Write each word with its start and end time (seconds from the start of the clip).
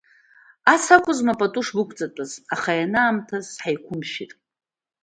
Ас 0.73 0.85
акәызма 0.95 1.33
пату 1.39 1.63
шбықәҵатәыз, 1.67 2.31
аха 2.53 2.71
ианаамҭамыз 2.79 3.47
ҳаиқәшәеит! 3.63 4.31